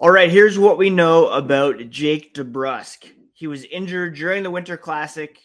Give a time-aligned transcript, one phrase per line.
[0.00, 3.10] All right, here's what we know about Jake DeBrusk.
[3.32, 5.40] He was injured during the Winter Classic.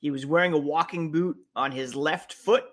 [0.00, 2.64] He was wearing a walking boot on his left foot,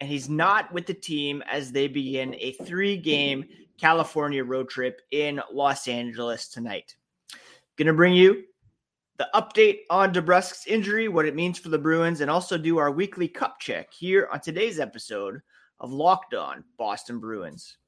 [0.00, 3.46] and he's not with the team as they begin a three game
[3.80, 6.94] California road trip in Los Angeles tonight.
[7.78, 8.44] Going to bring you
[9.16, 12.90] the update on DeBrusk's injury, what it means for the Bruins, and also do our
[12.90, 15.40] weekly cup check here on today's episode
[15.78, 17.78] of Locked On Boston Bruins.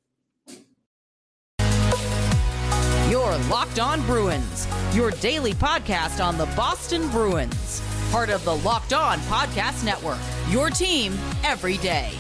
[3.12, 8.94] Your Locked On Bruins, your daily podcast on the Boston Bruins, part of the Locked
[8.94, 10.16] On Podcast Network,
[10.48, 11.12] your team
[11.44, 12.11] every day.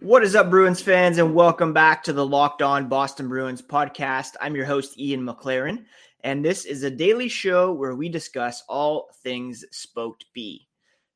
[0.00, 4.30] What is up, Bruins fans, and welcome back to the Locked On Boston Bruins podcast.
[4.40, 5.84] I'm your host, Ian McLaren,
[6.24, 10.68] and this is a daily show where we discuss all things Spoked B.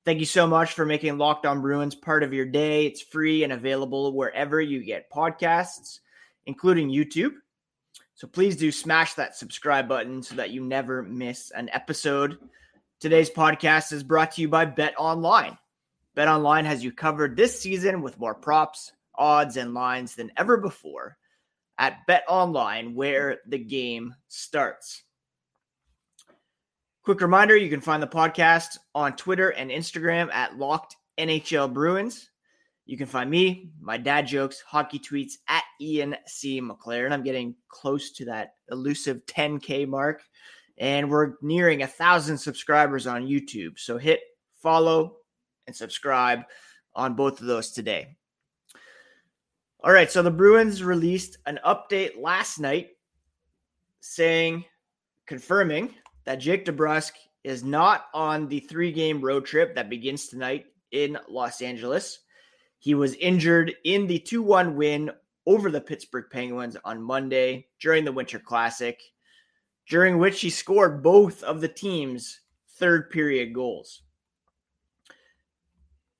[0.05, 2.87] Thank you so much for making Locked On Bruins part of your day.
[2.87, 6.01] It's free and available wherever you get podcasts,
[6.46, 7.32] including YouTube.
[8.15, 12.38] So please do smash that subscribe button so that you never miss an episode.
[12.99, 15.59] Today's podcast is brought to you by Bet Online.
[16.15, 20.57] Bet Online has you covered this season with more props, odds, and lines than ever
[20.57, 21.16] before
[21.79, 25.02] at BetOnline, where the game starts.
[27.05, 32.30] Quick reminder you can find the podcast on Twitter and Instagram at Locked NHL Bruins.
[32.85, 36.60] You can find me, my dad jokes, hockey tweets at Ian C.
[36.60, 37.13] McLaren.
[37.13, 40.23] I'm getting close to that elusive 10K mark,
[40.79, 43.79] and we're nearing a thousand subscribers on YouTube.
[43.79, 44.21] So hit
[44.66, 45.16] follow,
[45.66, 46.40] and subscribe
[46.95, 48.16] on both of those today.
[49.87, 52.88] All right, so the Bruins released an update last night
[54.01, 54.65] saying,
[55.26, 57.12] confirming that Jake DeBrusk
[57.45, 62.18] is not on the three game road trip that begins tonight in Los Angeles.
[62.80, 65.12] He was injured in the 2 1 win
[65.47, 69.00] over the Pittsburgh Penguins on Monday during the Winter Classic,
[69.88, 72.41] during which he scored both of the team's
[72.71, 74.03] third period goals.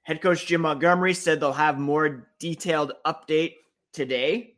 [0.07, 3.55] Head coach Jim Montgomery said they'll have more detailed update
[3.93, 4.55] today,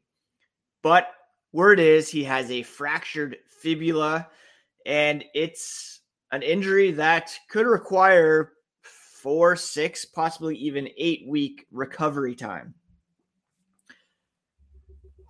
[0.82, 1.08] but
[1.54, 4.28] word is he has a fractured fibula
[4.84, 6.00] and it's
[6.32, 12.74] an injury that could require four, six, possibly even eight week recovery time.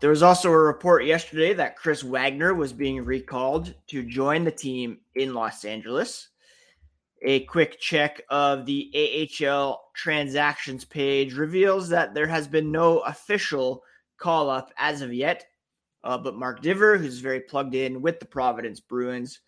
[0.01, 4.51] There was also a report yesterday that Chris Wagner was being recalled to join the
[4.51, 6.31] team in Los Angeles
[7.23, 13.83] a quick check of the AHL transactions page reveals that there has been no official
[14.19, 15.47] call up as of yet.
[16.05, 19.41] Uh, but Mark Divver, who's very plugged in with the Providence Bruins,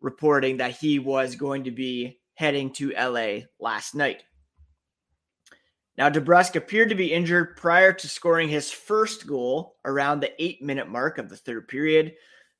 [0.00, 4.24] reporting that he was going to be heading to LA last night.
[5.96, 10.62] Now, DeBrusk appeared to be injured prior to scoring his first goal around the eight
[10.62, 12.14] minute mark of the third period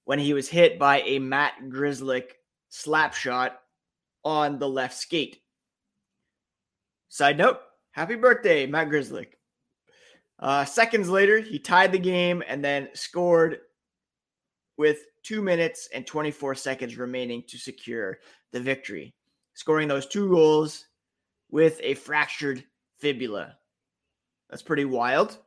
[0.04, 2.32] when he was hit by a Matt Grzelcyk
[2.68, 3.61] slap shot
[4.24, 5.40] on the left skate.
[7.08, 7.60] Side note,
[7.92, 9.32] happy birthday, Matt Grzelcyk.
[10.38, 13.58] Uh, seconds later, he tied the game and then scored
[14.76, 18.18] with two minutes and 24 seconds remaining to secure
[18.52, 19.14] the victory,
[19.54, 20.86] scoring those two goals
[21.50, 22.64] with a fractured
[22.98, 23.56] fibula.
[24.50, 25.38] That's pretty wild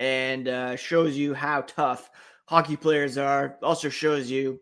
[0.00, 2.10] and uh, shows you how tough
[2.46, 3.56] hockey players are.
[3.62, 4.60] Also shows you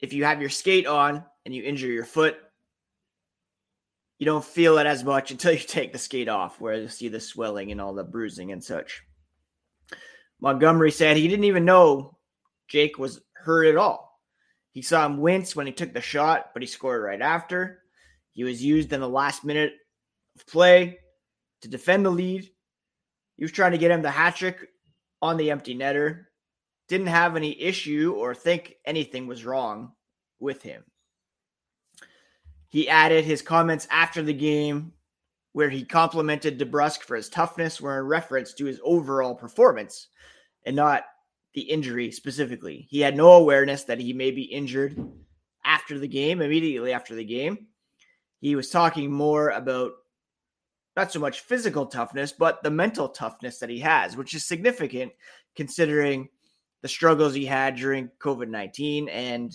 [0.00, 2.36] if you have your skate on and you injure your foot,
[4.18, 7.08] you don't feel it as much until you take the skate off, where you see
[7.08, 9.02] the swelling and all the bruising and such.
[10.40, 12.18] Montgomery said he didn't even know
[12.68, 14.20] Jake was hurt at all.
[14.72, 17.82] He saw him wince when he took the shot, but he scored right after.
[18.32, 19.74] He was used in the last minute
[20.36, 20.98] of play
[21.60, 22.48] to defend the lead.
[23.36, 24.68] He was trying to get him the hat trick
[25.20, 26.24] on the empty netter.
[26.88, 29.92] Didn't have any issue or think anything was wrong
[30.40, 30.82] with him.
[32.72, 34.92] He added his comments after the game
[35.52, 40.08] where he complimented DeBrusk for his toughness were in reference to his overall performance
[40.64, 41.04] and not
[41.52, 42.86] the injury specifically.
[42.88, 44.96] He had no awareness that he may be injured
[45.66, 47.66] after the game, immediately after the game.
[48.40, 49.92] He was talking more about
[50.96, 55.12] not so much physical toughness, but the mental toughness that he has, which is significant
[55.56, 56.26] considering
[56.80, 59.52] the struggles he had during COVID 19 and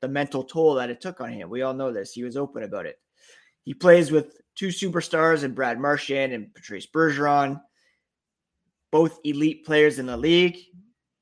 [0.00, 1.50] the mental toll that it took on him.
[1.50, 2.12] We all know this.
[2.12, 2.98] He was open about it.
[3.64, 7.60] He plays with two superstars in Brad Marchand and Patrice Bergeron,
[8.90, 10.58] both elite players in the league.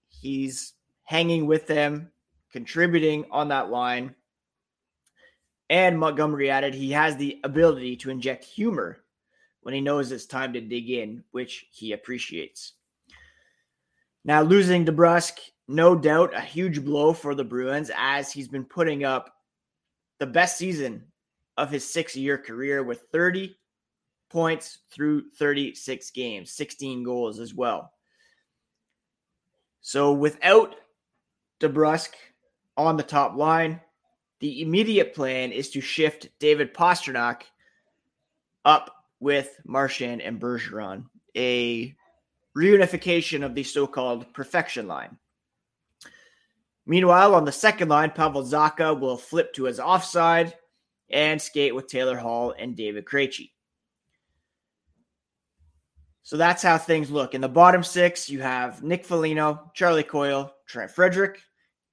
[0.09, 2.11] He's hanging with them,
[2.53, 4.15] contributing on that line.
[5.71, 9.05] And Montgomery added he has the ability to inject humor
[9.63, 12.75] when he knows it's time to dig in, which he appreciates.
[14.25, 15.39] Now, losing DeBrusk,
[15.69, 19.35] no doubt a huge blow for the Bruins as he's been putting up
[20.19, 21.05] the best season
[21.59, 23.57] of his six year career with 30
[24.31, 27.93] points through 36 games, 16 goals as well.
[29.81, 30.75] So without
[31.61, 32.11] DeBrusk
[32.77, 33.81] on the top line,
[34.41, 37.43] the immediate plan is to shift David Pastrnak
[38.65, 41.05] up with Marchand and Bergeron,
[41.37, 41.95] a
[42.57, 45.17] reunification of the so-called perfection line.
[46.89, 50.55] Meanwhile, on the second line, Pavel Zacha will flip to his offside
[51.11, 53.51] and skate with Taylor Hall and David Krejci.
[56.23, 57.35] So that's how things look.
[57.35, 61.43] In the bottom six, you have Nick Foligno, Charlie Coyle, Trent Frederic,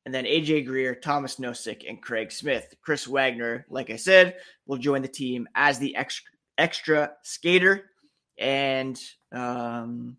[0.05, 2.73] and then AJ Greer, Tomas Nosek, and Craig Smith.
[2.81, 7.91] Chris Wagner, like I said, will join the team as the extra, extra skater
[8.37, 8.97] and
[9.33, 10.15] um,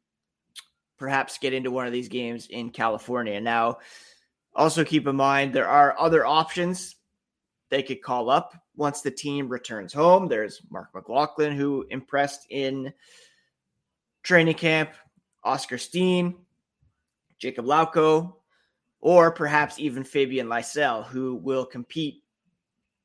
[0.99, 3.41] perhaps get into one of these games in California.
[3.41, 3.79] Now,
[4.57, 6.97] also keep in mind there are other options
[7.69, 10.29] they could call up once the team returns home.
[10.29, 12.93] There's Marc McLaughlin, who impressed in
[14.23, 14.91] training camp,
[15.45, 16.35] Oskar Steen,
[17.41, 18.35] Jakub Lauko,
[19.01, 22.23] or perhaps even Fabian Lysell, who will compete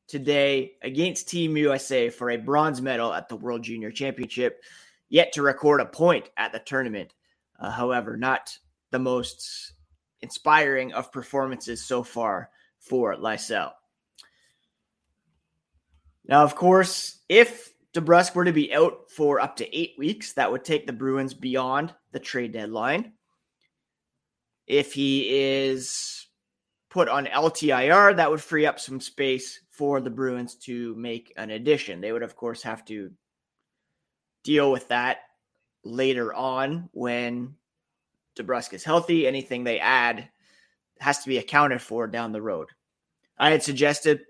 [0.07, 4.63] today against Team USA for a bronze medal at the World Junior Championship,
[5.09, 7.13] yet to record a point at the tournament.
[7.59, 8.57] Uh, however, not
[8.91, 9.73] the most
[10.21, 13.71] inspiring of performances so far for Lysell.
[16.25, 20.51] Now, of course, if DeBrusk were to be out for up to eight weeks, that
[20.51, 23.13] would take the Bruins beyond the trade deadline.
[24.67, 26.27] If he is
[26.89, 31.49] put on LTIR, that would free up some space for the Bruins to make an
[31.49, 32.01] addition.
[32.01, 33.11] They would, of course, have to
[34.43, 35.19] deal with that
[35.83, 37.55] later on when
[38.37, 39.27] DeBrusk is healthy.
[39.27, 40.29] Anything they add
[40.99, 42.69] has to be accounted for down the road.
[43.37, 44.21] I had suggested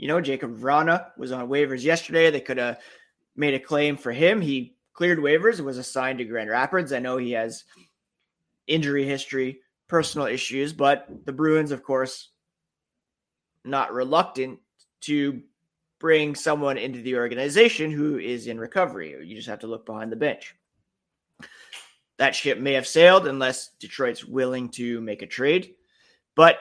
[0.00, 2.30] you know, Jakub Vrana was on waivers yesterday.
[2.30, 2.80] They could have
[3.36, 4.40] made a claim for him.
[4.40, 6.94] He cleared waivers was assigned to Grand Rapids.
[6.94, 7.64] I know he has
[8.66, 12.30] injury history, personal issues, but the Bruins, of course,
[13.62, 14.58] not reluctant
[15.02, 15.42] to
[15.98, 19.14] bring someone into the organization who is in recovery.
[19.22, 20.56] You just have to look behind the bench.
[22.20, 25.72] That ship may have sailed unless Detroit's willing to make a trade,
[26.36, 26.58] but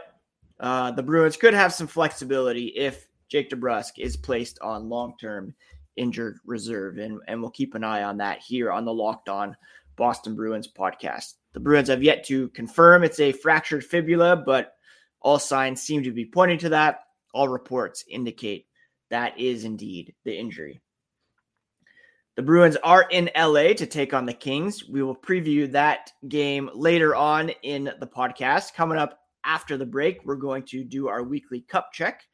[0.57, 5.53] uh, the Bruins could have some flexibility if Jake DeBrusk is placed on long term
[5.97, 6.97] injured reserve.
[6.97, 9.53] And, and we'll keep an eye on that here on the Locked On
[9.97, 11.33] Boston Bruins podcast.
[11.51, 14.75] The Bruins have yet to confirm it's a fractured fibula, but
[15.21, 17.01] all signs seem to be pointing to that.
[17.33, 18.65] All reports indicate
[19.09, 20.79] that is indeed the injury.
[22.39, 24.87] The Bruins are in LA to take on the Kings.
[24.87, 28.73] We will preview that game later on in the podcast.
[28.73, 32.25] Coming up after the break, we're going to do our weekly cup check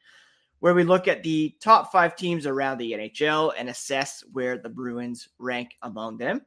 [0.60, 4.68] where we look at the top five teams around the NHL and assess where the
[4.68, 6.42] Bruins rank among them.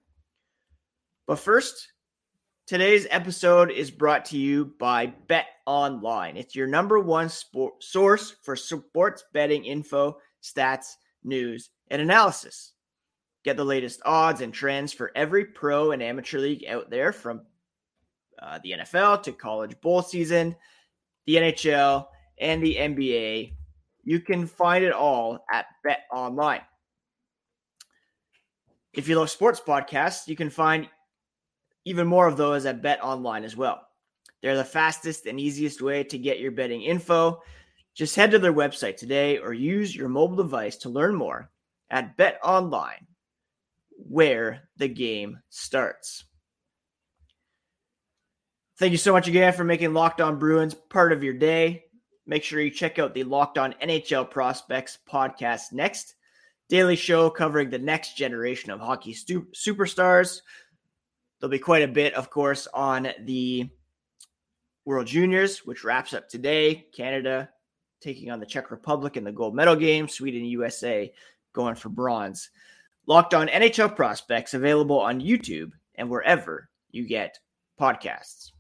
[1.28, 1.92] But first,
[2.66, 6.38] today's episode is brought to you by Bet Online.
[6.38, 12.72] It's your number one sport source for sports betting info, stats, news, and analysis.
[13.50, 17.42] Get the latest odds and trends for every pro and amateur league out there from
[18.40, 20.56] uh, the NFL to college bowl season,
[21.26, 22.06] the NHL,
[22.40, 23.54] and the NBA
[24.04, 26.62] you can find it all at Bet Online.
[28.94, 30.88] If you love sports podcasts, you can find
[31.86, 33.82] even more of those at Bet Online as well.
[34.42, 37.44] They're the fastest and easiest way to get your betting info.
[37.94, 41.52] Just head to their website today or use your mobile device to learn more
[41.92, 43.06] at Bet Online,
[44.08, 46.24] where the game starts.
[48.78, 51.84] Thank you so much again for making Locked On Bruins part of your day.
[52.26, 56.16] Make sure you check out the Locked On NHL Prospects podcast next.
[56.70, 60.42] Daily show covering the next generation of hockey stu- superstars.
[61.40, 63.70] There'll be quite a bit, of course, on the
[64.86, 66.88] World Juniors, which wraps up today.
[66.96, 67.50] Canada
[68.02, 70.08] taking on the Czech Republic in the gold medal game.
[70.08, 71.12] Sweden, USA
[71.54, 72.50] going for bronze.
[73.10, 77.40] Locked on NHL prospects available on YouTube and wherever you get
[77.82, 78.52] podcasts.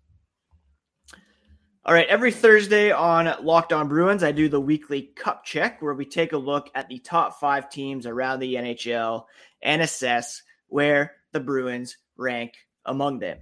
[1.85, 5.93] All right, every Thursday on Locked On Bruins, I do the weekly cup check where
[5.93, 9.25] we take a look at the top five teams around the NHL
[9.61, 13.37] and assess where the Bruins rank among them.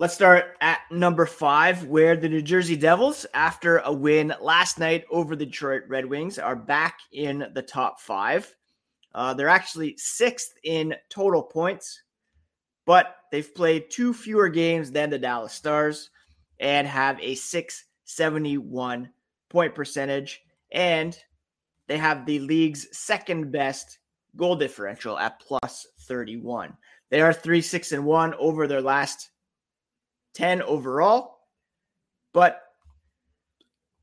[0.00, 5.04] Let's start at number five, where the New Jersey Devils, after a win last night
[5.08, 8.52] over the Detroit Red Wings, are back in the top five.
[9.14, 12.02] Uh, they're actually sixth in total points,
[12.84, 16.10] but they've played two fewer games than the Dallas Stars
[16.58, 19.10] and have a 671
[19.48, 20.42] point percentage.
[20.72, 21.16] And
[21.86, 24.00] they have the league's second best
[24.34, 26.76] goal differential at plus 31.
[27.10, 29.30] They are 3 6 and 1 over their last
[30.34, 31.38] 10 overall,
[32.32, 32.60] but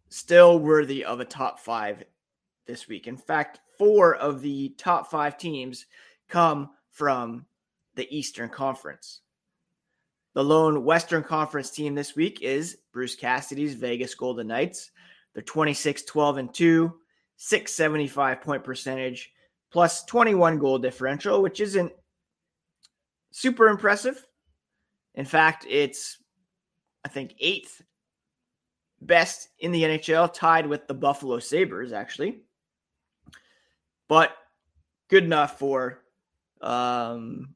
[0.10, 2.04] still worthy of a top five
[2.66, 3.08] this week.
[3.08, 5.86] In fact, four of the top five teams
[6.28, 7.46] come from
[7.96, 9.22] the Eastern Conference.
[10.34, 14.92] The lone Western Conference team this week is Bruce Cassidy's Vegas Golden Knights.
[15.34, 16.94] They're 26 12 and 2,
[17.36, 19.32] 675 point percentage,
[19.72, 21.92] plus 21 goal differential, which isn't
[23.32, 24.26] super impressive.
[25.16, 26.18] In fact, it's
[27.04, 27.82] I think, eighth
[29.02, 32.42] best in the NHL, tied with the Buffalo Sabres, actually.
[34.08, 34.36] But
[35.10, 36.00] good enough for
[36.62, 37.56] um,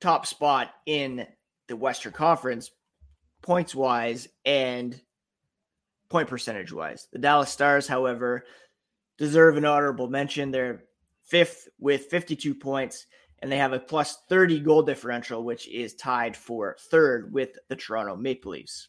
[0.00, 1.26] top spot in
[1.66, 2.70] the Western Conference,
[3.42, 5.00] points wise and
[6.08, 7.08] point percentage wise.
[7.12, 8.44] The Dallas Stars, however,
[9.16, 10.50] deserve an honorable mention.
[10.50, 10.84] They're
[11.24, 13.06] fifth with 52 points
[13.40, 17.76] and they have a plus 30 goal differential, which is tied for third with the
[17.76, 18.88] Toronto Maple Leafs.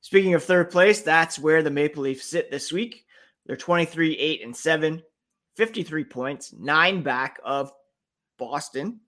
[0.00, 3.04] Speaking of third place, that's where the Maple Leafs sit this week.
[3.46, 5.02] They're 23, 8, and 7,
[5.56, 7.72] 53 points, nine back of
[8.38, 9.00] Boston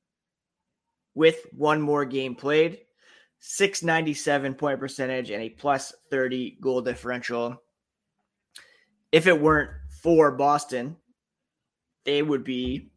[1.15, 2.79] with one more game played,
[3.39, 7.63] 697 point percentage, and a plus 30 goal differential.
[9.13, 9.71] If it weren't
[10.03, 10.97] for Boston,
[12.05, 12.91] they would be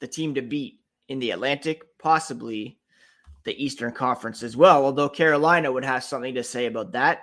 [0.00, 2.78] the team to beat in the Atlantic, possibly
[3.44, 4.84] the Eastern Conference as well.
[4.84, 7.22] Although Carolina would have something to say about that.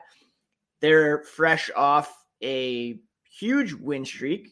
[0.79, 2.99] They're fresh off a
[3.37, 4.49] huge win streak.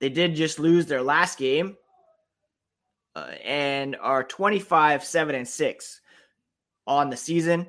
[0.00, 1.76] They did just lose their last game
[3.14, 6.00] uh, and are 25 7 and 6
[6.86, 7.66] on the season.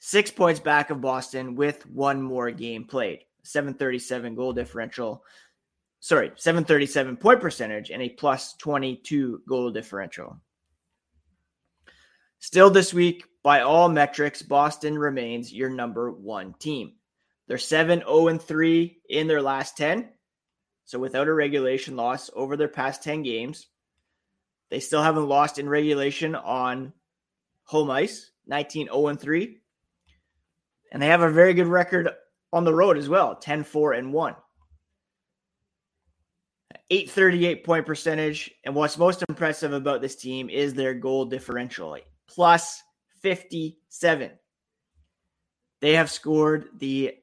[0.00, 3.20] Six points back of Boston with one more game played.
[3.44, 5.24] 737 goal differential
[6.02, 10.38] sorry, 737 point percentage and a plus 22 goal differential.
[12.40, 16.94] Still this week, by all metrics, Boston remains your number one team.
[17.46, 20.08] They're 7 0 3 in their last 10.
[20.84, 23.68] So without a regulation loss over their past 10 games,
[24.70, 26.92] they still haven't lost in regulation on
[27.62, 29.58] home ice, 19 0 3.
[30.90, 32.10] And they have a very good record
[32.52, 34.34] on the road as well, 10 4 and 1.
[36.92, 38.50] 838 point percentage.
[38.64, 41.96] And what's most impressive about this team is their goal differential,
[42.26, 42.82] plus
[43.22, 44.30] 57.
[45.80, 47.14] They have scored the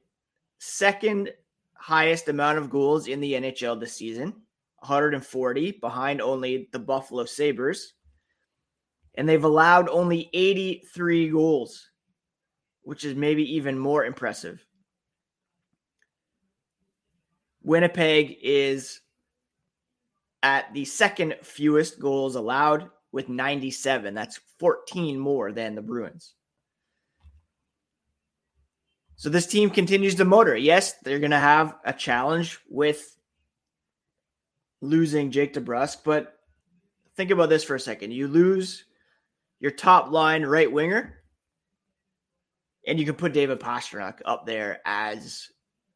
[0.57, 1.31] second
[1.75, 4.33] highest amount of goals in the NHL this season,
[4.79, 7.93] 140, behind only the Buffalo Sabres.
[9.15, 11.89] And they've allowed only 83 goals,
[12.81, 14.65] which is maybe even more impressive.
[17.61, 19.01] Winnipeg is
[20.43, 24.13] at the second fewest goals allowed with 97.
[24.13, 26.34] That's 14 more than the Bruins.
[29.15, 30.55] So this team continues to motor.
[30.55, 33.17] Yes, they're going to have a challenge with
[34.81, 36.39] losing Jake DeBrusk, but
[37.17, 38.12] think about this for a second.
[38.12, 38.86] You lose
[39.60, 41.17] your top line right winger,
[42.88, 45.50] and you can put David Pastrnak up there as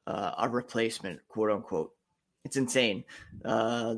[0.06, 1.92] uh, a replacement, quote unquote.
[2.44, 3.06] It's insane.
[3.46, 3.96] Uh,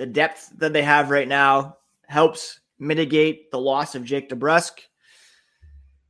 [0.00, 1.76] the depth that they have right now
[2.06, 4.80] helps mitigate the loss of Jake DeBrusk.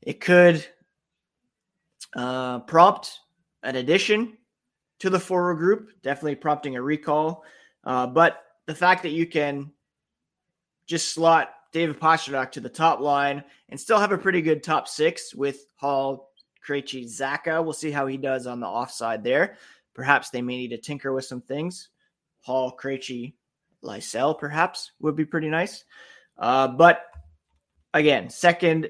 [0.00, 0.64] It could
[2.14, 3.18] uh, prompt
[3.64, 4.38] an addition
[5.00, 7.42] to the forward group, definitely prompting a recall.
[7.82, 9.72] Uh, but the fact that you can
[10.86, 14.86] just slot David Pastrnak to the top line and still have a pretty good top
[14.86, 16.30] six with Hall,
[16.64, 17.60] Krejci, Zacha.
[17.60, 19.56] We'll see how he does on the offside there.
[19.94, 21.88] Perhaps they may need to tinker with some things.
[22.42, 23.34] Hall, Krejci,
[23.84, 25.84] Lysell, perhaps, would be pretty nice.
[26.38, 27.02] Uh, but
[27.94, 28.88] again, second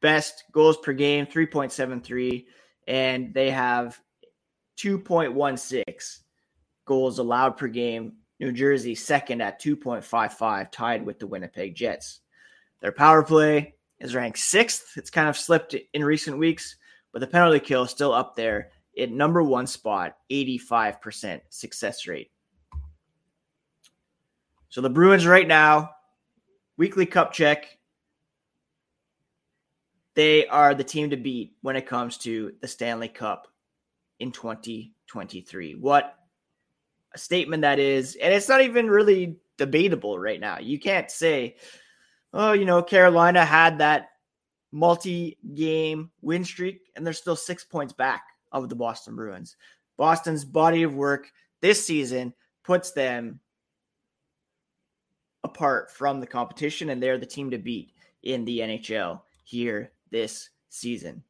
[0.00, 2.46] best goals per game, 3.73,
[2.86, 4.00] and they have
[4.78, 6.18] 2.16
[6.86, 8.14] goals allowed per game.
[8.38, 12.20] New Jersey second at 2.55, tied with the Winnipeg Jets.
[12.80, 14.96] Their power play is ranked sixth.
[14.96, 16.76] It's kind of slipped in recent weeks,
[17.12, 22.30] but the penalty kill is still up there at number one spot, 85% success rate.
[24.70, 25.90] So the Bruins right now,
[26.76, 27.76] weekly cup check,
[30.14, 33.48] they are the team to beat when it comes to the Stanley Cup
[34.20, 35.74] in 2023.
[35.74, 36.16] What
[37.12, 38.16] a statement that is.
[38.22, 40.60] And it's not even really debatable right now.
[40.60, 41.56] You can't say,
[42.32, 44.10] oh, you know, Carolina had that
[44.70, 48.22] multi game win streak and they're still six points back
[48.52, 49.56] of the Boston Bruins.
[49.96, 53.40] Boston's body of work this season puts them
[55.44, 57.92] apart from the competition, and they're the team to beat
[58.22, 61.22] in the NHL here this season.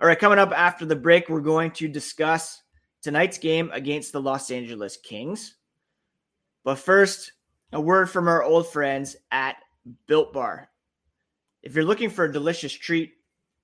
[0.00, 2.62] All right, coming up after the break, we're going to discuss
[3.00, 5.56] tonight's game against the Los Angeles Kings.
[6.64, 7.32] But first,
[7.72, 9.56] a word from our old friends at
[10.06, 10.68] Built Bar.
[11.62, 13.14] If you're looking for a delicious treat,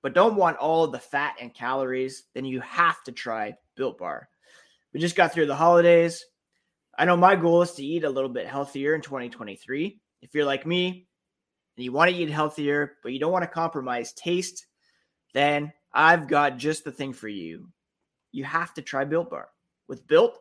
[0.01, 3.97] but don't want all of the fat and calories, then you have to try Built
[3.97, 4.29] Bar.
[4.93, 6.25] We just got through the holidays.
[6.97, 9.99] I know my goal is to eat a little bit healthier in 2023.
[10.21, 11.07] If you're like me
[11.77, 14.67] and you want to eat healthier, but you don't want to compromise taste,
[15.33, 17.69] then I've got just the thing for you.
[18.31, 19.49] You have to try Built Bar.
[19.87, 20.39] With Built,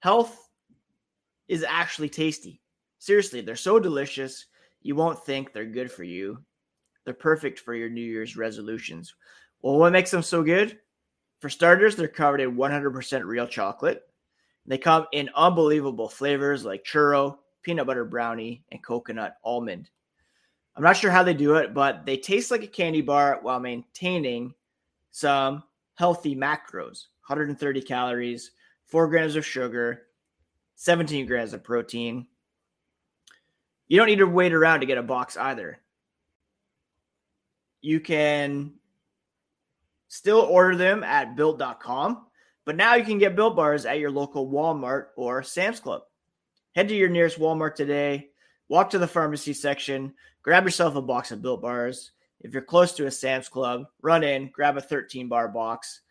[0.00, 0.48] health
[1.48, 2.60] is actually tasty.
[2.98, 4.46] Seriously, they're so delicious,
[4.82, 6.38] you won't think they're good for you.
[7.04, 9.14] They're perfect for your New Year's resolutions.
[9.62, 10.78] Well, what makes them so good?
[11.40, 14.02] For starters, they're covered in 100% real chocolate.
[14.70, 19.90] They come in unbelievable flavors like churro, peanut butter brownie, and coconut almond.
[20.76, 23.58] I'm not sure how they do it, but they taste like a candy bar while
[23.58, 24.54] maintaining
[25.10, 28.52] some healthy macros 130 calories,
[28.86, 30.02] 4 grams of sugar,
[30.76, 32.28] 17 grams of protein.
[33.88, 35.80] You don't need to wait around to get a box either.
[37.80, 38.74] You can
[40.12, 42.26] Still order them at built.com,
[42.70, 46.02] but now you can get built bars at your local Walmart or Sam's Club.
[46.76, 48.28] Head to your nearest Walmart today,
[48.68, 52.12] walk to the pharmacy section, grab yourself a box of built bars.
[52.38, 56.02] If you're close to a Sam's Club, run in, grab a 13 bar box,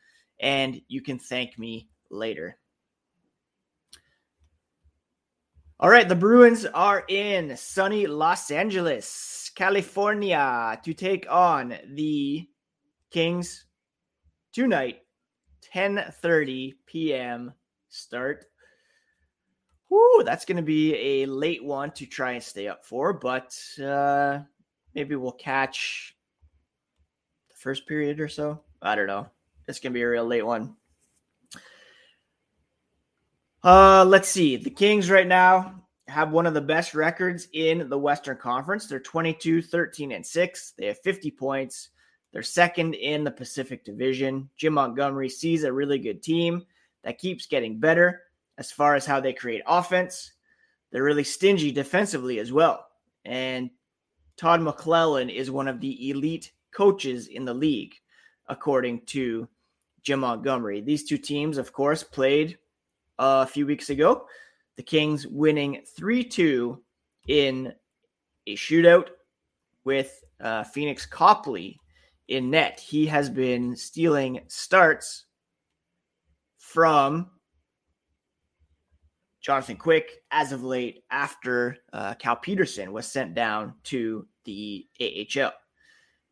[0.41, 2.57] and you can thank me later.
[5.79, 12.49] All right, the Bruins are in sunny Los Angeles, California to take on the
[13.11, 13.63] Kings
[14.51, 15.03] tonight,
[15.73, 17.53] 10:30 p.m.
[17.89, 18.45] start.
[19.89, 23.57] Whoo, that's going to be a late one to try and stay up for, but
[23.83, 24.39] uh,
[24.93, 26.15] maybe we'll catch
[27.49, 28.61] the first period or so.
[28.81, 29.27] I don't know.
[29.67, 30.75] It's going to be a real late one.
[33.63, 34.55] Uh, let's see.
[34.55, 38.87] The Kings right now have one of the best records in the Western Conference.
[38.87, 40.73] They're 22, 13, and 6.
[40.77, 41.89] They have 50 points.
[42.31, 44.49] They're second in the Pacific Division.
[44.57, 46.65] Jim Montgomery sees a really good team
[47.03, 48.23] that keeps getting better
[48.57, 50.33] as far as how they create offense.
[50.91, 52.87] They're really stingy defensively as well.
[53.25, 53.69] And
[54.37, 57.95] Todd McLellan is one of the elite coaches in the league,
[58.47, 59.47] according to
[60.03, 60.81] Jim Montgomery.
[60.81, 62.57] These two teams, of course, played
[63.17, 64.25] a few weeks ago.
[64.75, 66.81] The Kings winning 3 2
[67.27, 67.73] in
[68.47, 69.09] a shootout
[69.83, 71.77] with uh, Pheonix Copley
[72.29, 72.79] in net.
[72.79, 75.25] He has been stealing starts
[76.57, 77.29] from
[79.41, 85.53] Jonathan Quick as of late after uh, Cal Petersen was sent down to the AHL.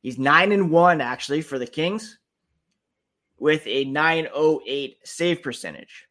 [0.02, 2.20] He's 9 and 1 actually for the Kings
[3.40, 6.08] with a 908 save percentage.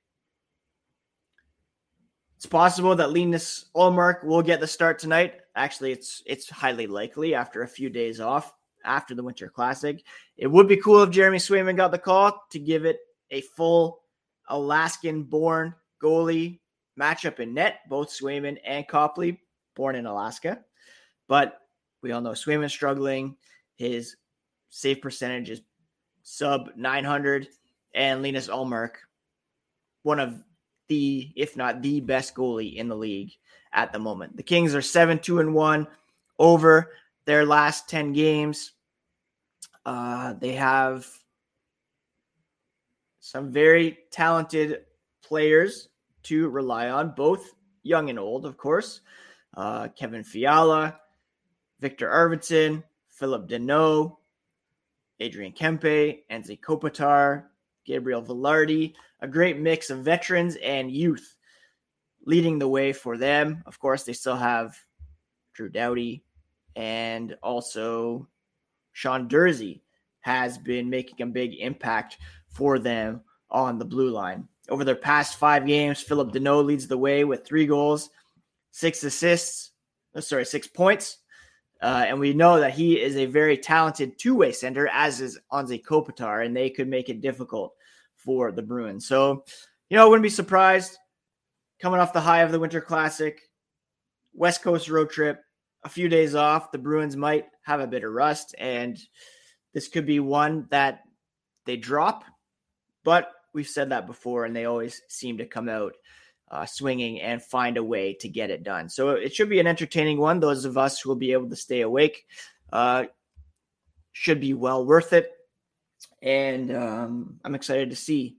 [2.36, 5.40] It's possible that Linus Ullmark will get the start tonight.
[5.54, 8.52] Actually, it's it's highly likely after a few days off
[8.86, 10.02] after the Winter Classic.
[10.36, 12.98] It would be cool if Jeremy Swayman got the call to give it
[13.30, 14.00] a full
[14.48, 16.60] Alaskan born goalie
[16.98, 19.40] matchup in net, both Swayman and Copley,
[19.74, 20.60] born in Alaska.
[21.28, 21.60] But
[22.02, 23.36] we all know Swayman struggling.
[23.74, 24.16] His
[24.70, 25.62] save percentage is
[26.22, 27.48] sub 900.
[27.94, 28.90] And Linus Ullmark,
[30.02, 30.42] one of
[30.88, 33.32] the, if not the best goalie in the league
[33.72, 34.36] at the moment.
[34.36, 35.86] The Kings are 7 2 and 1
[36.38, 36.92] over
[37.24, 38.72] their last 10 games.
[39.86, 41.06] Uh, they have
[43.20, 44.80] some very talented
[45.24, 45.88] players
[46.24, 49.00] to rely on, both young and old, of course.
[49.56, 50.98] Uh, Kevin Fiala,
[51.78, 54.16] Viktor Arvidsson, Phillip Danault,
[55.20, 57.44] Adrian Kempe, Anze Kopitar,
[57.84, 61.36] Gabriel Vilardi, a great mix of veterans and youth
[62.26, 63.62] leading the way for them.
[63.66, 64.76] Of course, they still have
[65.54, 66.24] Drew Doughty
[66.74, 68.28] and also
[68.96, 69.82] Sean Durzi
[70.20, 72.16] has been making a big impact
[72.48, 74.48] for them on the blue line.
[74.70, 78.08] Over their past five games, Phillip Danault leads the way with three goals,
[78.70, 79.72] six assists,
[80.18, 81.18] sorry, six points.
[81.82, 85.38] Uh, and we know that he is a very talented two way center, as is
[85.52, 87.74] Anze Kopitar, and they could make it difficult
[88.14, 89.06] for the Bruins.
[89.06, 89.44] So,
[89.90, 90.96] you know, I wouldn't be surprised
[91.82, 93.42] coming off the high of the Winter Classic,
[94.32, 95.44] West Coast road trip,
[95.86, 98.98] a few days off, the Bruins might have a bit of rust, and
[99.72, 101.02] this could be one that
[101.64, 102.24] they drop.
[103.04, 105.94] But we've said that before, and they always seem to come out
[106.50, 108.88] uh, swinging and find a way to get it done.
[108.88, 110.40] So it should be an entertaining one.
[110.40, 112.26] Those of us who will be able to stay awake
[112.72, 113.04] uh,
[114.10, 115.30] should be well worth it.
[116.20, 118.38] And um, I'm excited to see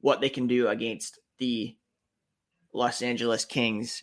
[0.00, 1.76] what they can do against the
[2.72, 4.02] Los Angeles Kings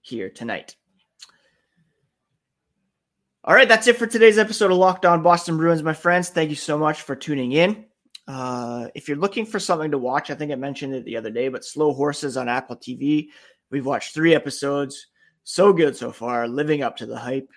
[0.00, 0.77] here tonight.
[3.48, 6.28] All right, that's it for today's episode of Locked On Boston Bruins, my friends.
[6.28, 7.86] Thank you so much for tuning in.
[8.26, 11.30] Uh, if you're looking for something to watch, I think I mentioned it the other
[11.30, 13.28] day, but Slow Horses on Apple TV.
[13.70, 15.06] We've watched three episodes.
[15.44, 17.48] So good so far, living up to the hype.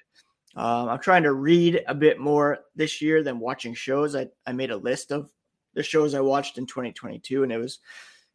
[0.56, 4.16] Um, I'm trying to read a bit more this year than watching shows.
[4.16, 5.30] I, I made a list of
[5.74, 7.80] the shows I watched in 2022, and it was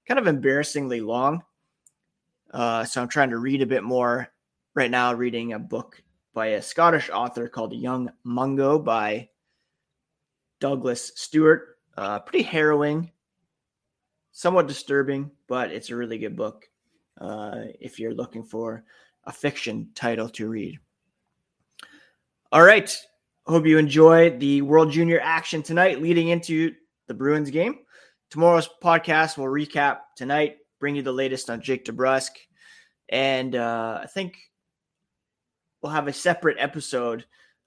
[0.06, 1.42] kind of embarrassingly long.
[2.52, 4.28] Uh, so I'm trying to read a bit more
[4.74, 6.02] right now, reading a book
[6.36, 9.30] by a Scottish author called Young Mungo by
[10.60, 11.78] Douglas Stuart.
[11.96, 13.10] Uh, pretty harrowing,
[14.32, 16.68] somewhat disturbing, but it's a really good book
[17.22, 18.84] uh, if you're looking for
[19.24, 20.78] a fiction title to read.
[22.52, 22.94] All right.
[23.46, 26.74] Hope you enjoy the World Junior action tonight leading into
[27.06, 27.78] the Bruins game.
[28.28, 32.32] Tomorrow's podcast will recap tonight, bring you the latest on Jake DeBrusk.
[33.08, 34.36] And uh, I think
[35.82, 37.24] we'll have a separate episode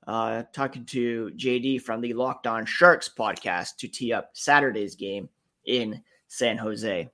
[0.07, 5.29] uh, talking to JD from the Locked On Sharks podcast to tee up Saturday's game
[5.65, 7.09] in San Jose.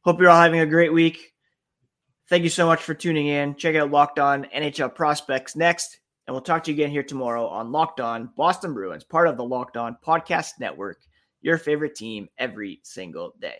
[0.00, 1.32] Hope you're all having a great week.
[2.28, 3.54] Thank you so much for tuning in.
[3.54, 7.46] Check out Locked On NHL Prospects next, and we'll talk to you again here tomorrow
[7.46, 10.98] on Locked On Boston Bruins, part of the Locked On Podcast Network,
[11.42, 13.58] your favorite team every single day.